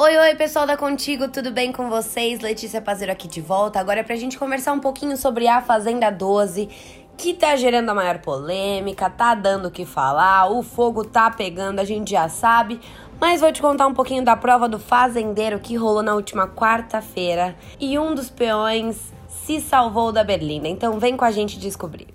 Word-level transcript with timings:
Oi, 0.00 0.16
oi, 0.16 0.36
pessoal 0.36 0.64
da 0.64 0.76
Contigo, 0.76 1.26
tudo 1.26 1.50
bem 1.50 1.72
com 1.72 1.88
vocês? 1.88 2.38
Letícia 2.38 2.80
Pazeiro 2.80 3.10
aqui 3.10 3.26
de 3.26 3.40
volta. 3.40 3.80
Agora 3.80 3.98
é 3.98 4.02
pra 4.04 4.14
gente 4.14 4.38
conversar 4.38 4.72
um 4.72 4.78
pouquinho 4.78 5.16
sobre 5.16 5.48
a 5.48 5.60
Fazenda 5.60 6.08
12, 6.08 6.68
que 7.16 7.34
tá 7.34 7.56
gerando 7.56 7.90
a 7.90 7.94
maior 7.94 8.18
polêmica, 8.18 9.10
tá 9.10 9.34
dando 9.34 9.66
o 9.66 9.70
que 9.72 9.84
falar, 9.84 10.52
o 10.52 10.62
fogo 10.62 11.02
tá 11.04 11.28
pegando, 11.32 11.80
a 11.80 11.84
gente 11.84 12.12
já 12.12 12.28
sabe. 12.28 12.80
Mas 13.20 13.40
vou 13.40 13.50
te 13.50 13.60
contar 13.60 13.88
um 13.88 13.92
pouquinho 13.92 14.24
da 14.24 14.36
prova 14.36 14.68
do 14.68 14.78
fazendeiro 14.78 15.58
que 15.58 15.74
rolou 15.74 16.04
na 16.04 16.14
última 16.14 16.46
quarta-feira 16.46 17.56
e 17.80 17.98
um 17.98 18.14
dos 18.14 18.30
peões 18.30 19.12
se 19.26 19.60
salvou 19.60 20.12
da 20.12 20.22
Berlinda. 20.22 20.68
Então 20.68 21.00
vem 21.00 21.16
com 21.16 21.24
a 21.24 21.32
gente 21.32 21.58
descobrir. 21.58 22.06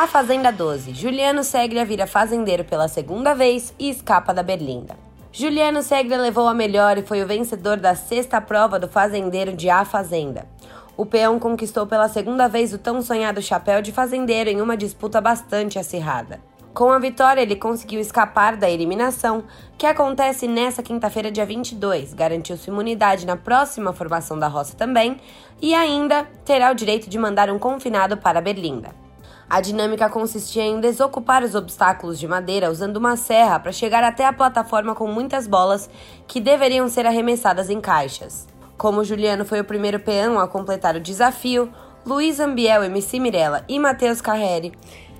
A 0.00 0.06
Fazenda 0.06 0.50
12. 0.50 0.94
Juliano 0.94 1.44
Segria 1.44 1.84
vira 1.84 2.06
fazendeiro 2.06 2.64
pela 2.64 2.88
segunda 2.88 3.34
vez 3.34 3.74
e 3.78 3.90
escapa 3.90 4.32
da 4.32 4.42
Berlinda. 4.42 4.96
Juliano 5.30 5.82
Segria 5.82 6.16
levou 6.16 6.48
a 6.48 6.54
melhor 6.54 6.96
e 6.96 7.02
foi 7.02 7.22
o 7.22 7.26
vencedor 7.26 7.76
da 7.76 7.94
sexta 7.94 8.40
prova 8.40 8.78
do 8.78 8.88
fazendeiro 8.88 9.52
de 9.52 9.68
A 9.68 9.84
Fazenda. 9.84 10.46
O 10.96 11.04
peão 11.04 11.38
conquistou 11.38 11.86
pela 11.86 12.08
segunda 12.08 12.48
vez 12.48 12.72
o 12.72 12.78
tão 12.78 13.02
sonhado 13.02 13.42
chapéu 13.42 13.82
de 13.82 13.92
fazendeiro 13.92 14.48
em 14.48 14.62
uma 14.62 14.74
disputa 14.74 15.20
bastante 15.20 15.78
acirrada. 15.78 16.40
Com 16.72 16.90
a 16.90 16.98
vitória, 16.98 17.42
ele 17.42 17.54
conseguiu 17.54 18.00
escapar 18.00 18.56
da 18.56 18.70
eliminação, 18.70 19.44
que 19.76 19.84
acontece 19.84 20.48
nesta 20.48 20.82
quinta-feira, 20.82 21.30
dia 21.30 21.44
22. 21.44 22.14
Garantiu 22.14 22.56
sua 22.56 22.72
imunidade 22.72 23.26
na 23.26 23.36
próxima 23.36 23.92
formação 23.92 24.38
da 24.38 24.48
roça 24.48 24.74
também, 24.74 25.20
e 25.60 25.74
ainda 25.74 26.26
terá 26.42 26.70
o 26.70 26.74
direito 26.74 27.10
de 27.10 27.18
mandar 27.18 27.50
um 27.50 27.58
confinado 27.58 28.16
para 28.16 28.40
Berlinda. 28.40 29.09
A 29.50 29.60
dinâmica 29.60 30.08
consistia 30.08 30.62
em 30.62 30.78
desocupar 30.78 31.42
os 31.42 31.56
obstáculos 31.56 32.20
de 32.20 32.28
madeira 32.28 32.70
usando 32.70 32.98
uma 32.98 33.16
serra 33.16 33.58
para 33.58 33.72
chegar 33.72 34.04
até 34.04 34.24
a 34.24 34.32
plataforma 34.32 34.94
com 34.94 35.08
muitas 35.08 35.48
bolas 35.48 35.90
que 36.28 36.40
deveriam 36.40 36.88
ser 36.88 37.04
arremessadas 37.04 37.68
em 37.68 37.80
caixas. 37.80 38.46
Como 38.78 39.02
Juliano 39.02 39.44
foi 39.44 39.58
o 39.58 39.64
primeiro 39.64 39.98
peão 39.98 40.38
a 40.38 40.46
completar 40.46 40.94
o 40.94 41.00
desafio, 41.00 41.68
Luiz 42.06 42.38
Ambiel, 42.38 42.84
MC 42.84 43.18
Mirella 43.18 43.64
e 43.68 43.76
Matheus 43.80 44.20
Carreri 44.20 44.72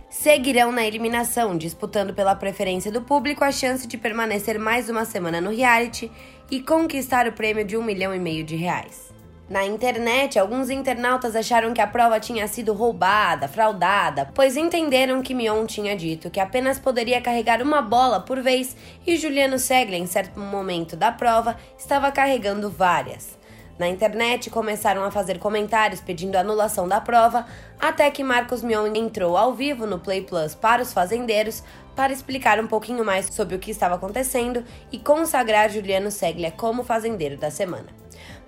seguirão 0.08 0.70
na 0.70 0.84
eliminação, 0.84 1.58
disputando 1.58 2.14
pela 2.14 2.36
preferência 2.36 2.92
do 2.92 3.02
público 3.02 3.42
a 3.42 3.50
chance 3.50 3.84
de 3.84 3.98
permanecer 3.98 4.60
mais 4.60 4.88
uma 4.88 5.04
semana 5.04 5.40
no 5.40 5.50
reality 5.50 6.10
e 6.48 6.60
conquistar 6.60 7.26
o 7.26 7.32
prêmio 7.32 7.64
de 7.64 7.76
um 7.76 7.82
milhão 7.82 8.14
e 8.14 8.18
meio 8.20 8.44
de 8.44 8.54
reais. 8.54 9.10
Na 9.50 9.66
internet, 9.66 10.38
alguns 10.38 10.70
internautas 10.70 11.34
acharam 11.34 11.74
que 11.74 11.80
a 11.80 11.86
prova 11.88 12.20
tinha 12.20 12.46
sido 12.46 12.72
roubada, 12.72 13.48
fraudada, 13.48 14.30
pois 14.32 14.56
entenderam 14.56 15.20
que 15.22 15.34
Mion 15.34 15.66
tinha 15.66 15.96
dito 15.96 16.30
que 16.30 16.38
apenas 16.38 16.78
poderia 16.78 17.20
carregar 17.20 17.60
uma 17.60 17.82
bola 17.82 18.20
por 18.20 18.40
vez 18.40 18.76
e 19.04 19.16
Juliano 19.16 19.58
Seglia, 19.58 19.98
em 19.98 20.06
certo 20.06 20.38
momento 20.38 20.94
da 20.94 21.10
prova, 21.10 21.56
estava 21.76 22.12
carregando 22.12 22.70
várias. 22.70 23.36
Na 23.76 23.88
internet 23.88 24.50
começaram 24.50 25.02
a 25.02 25.10
fazer 25.10 25.40
comentários 25.40 26.00
pedindo 26.00 26.36
anulação 26.36 26.86
da 26.86 27.00
prova, 27.00 27.44
até 27.80 28.08
que 28.08 28.22
Marcos 28.22 28.62
Mion 28.62 28.94
entrou 28.94 29.36
ao 29.36 29.52
vivo 29.52 29.84
no 29.84 29.98
Play 29.98 30.22
Plus 30.22 30.54
para 30.54 30.80
os 30.80 30.92
fazendeiros 30.92 31.64
para 31.96 32.12
explicar 32.12 32.60
um 32.60 32.68
pouquinho 32.68 33.04
mais 33.04 33.26
sobre 33.26 33.56
o 33.56 33.58
que 33.58 33.72
estava 33.72 33.96
acontecendo 33.96 34.62
e 34.92 34.98
consagrar 35.00 35.70
Juliano 35.70 36.12
Seglia 36.12 36.52
como 36.52 36.84
fazendeiro 36.84 37.36
da 37.36 37.50
semana. 37.50 37.98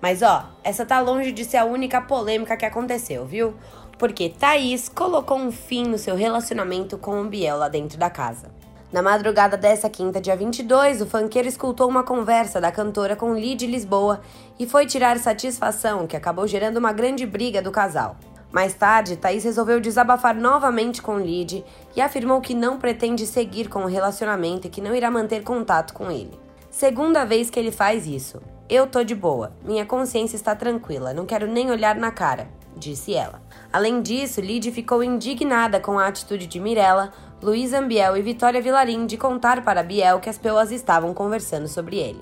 Mas 0.03 0.21
ó, 0.21 0.47
essa 0.65 0.85
tá 0.85 0.99
longe 0.99 1.31
de 1.31 1.45
ser 1.45 1.59
a 1.59 1.65
única 1.65 2.01
polêmica 2.01 2.57
que 2.57 2.67
aconteceu, 2.67 3.25
viu? 3.25 3.55
Porque 3.97 4.29
Thaís 4.29 4.89
colocou 4.89 5.39
um 5.39 5.53
fim 5.53 5.85
no 5.87 5.97
seu 5.97 6.17
relacionamento 6.17 6.99
com 6.99 7.23
o 7.23 7.29
Biel 7.29 7.57
lá 7.57 7.69
dentro 7.69 7.97
da 7.97 8.11
casa. 8.11 8.51
Na 8.93 9.01
madrugada 9.01 9.57
dessa 9.57 9.89
quinta, 9.89 10.21
dia 10.21 10.35
22, 10.35 11.03
o 11.03 11.07
funkeiro 11.07 11.47
escutou 11.47 11.89
uma 11.89 12.03
conversa 12.03 12.61
da 12.61 12.73
cantora 12.73 13.15
com 13.15 13.33
Lid 13.33 13.65
Lisboa 13.65 14.21
e 14.59 14.67
foi 14.67 14.87
tirar 14.87 15.21
satisfação, 15.21 16.05
que 16.09 16.17
acabou 16.17 16.49
gerando 16.49 16.79
uma 16.79 16.93
grande 16.93 17.25
briga 17.25 17.63
do 17.63 17.71
casal. 17.71 18.17
Mais 18.51 18.75
tarde, 18.75 19.17
Thaís 19.17 19.45
resolveu 19.45 19.81
desabafar 19.81 20.35
novamente 20.35 21.01
com 21.01 21.17
Lid 21.17 21.65
e 21.95 22.01
afirmou 22.01 22.41
que 22.41 22.55
não 22.55 22.77
pretende 22.77 23.25
seguir 23.25 23.69
com 23.69 23.85
o 23.85 23.89
relacionamento 23.89 24.67
e 24.67 24.71
que 24.71 24.81
não 24.81 24.97
irá 24.97 25.13
manter 25.13 25.45
contato 25.45 25.95
com 25.95 26.11
ele. 26.11 26.37
Segunda 26.71 27.25
vez 27.25 27.49
que 27.49 27.59
ele 27.59 27.71
faz 27.71 28.05
isso. 28.07 28.43
Eu 28.69 28.87
tô 28.87 29.03
de 29.03 29.15
boa, 29.15 29.53
minha 29.65 29.85
consciência 29.85 30.37
está 30.37 30.55
tranquila, 30.55 31.13
não 31.13 31.27
quero 31.27 31.47
nem 31.47 31.71
olhar 31.71 31.97
na 31.97 32.11
cara, 32.11 32.49
disse 32.77 33.15
ela. 33.15 33.43
Além 33.73 34.01
disso, 34.01 34.41
Lid 34.41 34.71
ficou 34.71 35.03
indignada 35.03 35.81
com 35.81 35.99
a 35.99 36.07
atitude 36.07 36.47
de 36.47 36.61
Mirella, 36.61 37.13
Luiz 37.43 37.73
Ambiel 37.73 38.17
e 38.17 38.23
Vitória 38.23 38.63
Vilarim 38.63 39.07
de 39.07 39.17
contar 39.17 39.63
para 39.63 39.83
Biel 39.83 40.21
que 40.21 40.31
as 40.31 40.39
pessoas 40.39 40.71
estavam 40.71 41.13
conversando 41.13 41.69
sobre 41.69 41.99
ele. 41.99 42.21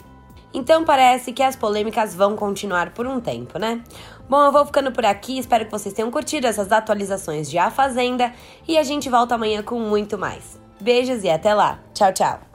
Então 0.53 0.85
parece 0.85 1.33
que 1.33 1.43
as 1.43 1.55
polêmicas 1.55 2.15
vão 2.15 2.35
continuar 2.35 2.91
por 2.91 3.07
um 3.07 3.21
tempo, 3.21 3.59
né? 3.59 3.83
Bom, 4.29 4.45
eu 4.45 4.53
vou 4.53 4.67
ficando 4.67 4.91
por 4.91 5.05
aqui, 5.05 5.39
espero 5.39 5.65
que 5.65 5.71
vocês 5.71 5.95
tenham 5.95 6.11
curtido 6.11 6.47
essas 6.47 6.73
atualizações 6.73 7.49
de 7.49 7.59
A 7.59 7.71
Fazenda 7.71 8.33
e 8.67 8.77
a 8.77 8.83
gente 8.83 9.09
volta 9.09 9.35
amanhã 9.35 9.63
com 9.63 9.79
muito 9.79 10.19
mais. 10.19 10.59
Beijos 10.81 11.23
e 11.23 11.31
até 11.31 11.55
lá. 11.55 11.79
Tchau, 11.95 12.13
tchau. 12.13 12.50